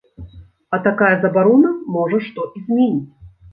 [0.77, 3.09] А такая забарона, можа, што і зменіць.